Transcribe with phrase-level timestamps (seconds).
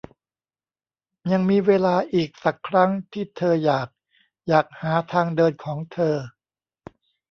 [1.31, 3.87] ยังมีเวลาอีกสักครั้งที่เธออยาก
[4.47, 6.15] อยากหาทางเดินของเธอ